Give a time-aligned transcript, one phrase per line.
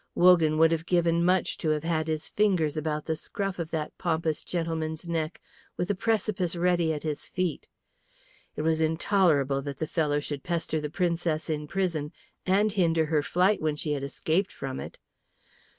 [0.15, 3.95] Wogan would have given much to have had his fingers about the scruff of that
[3.99, 5.39] pompous gentleman's neck
[5.77, 7.67] with the precipice handy at his feet.
[8.55, 12.13] It was intolerable that the fellow should pester the Princess in prison
[12.47, 14.97] and hinder her flight when she had escaped from it.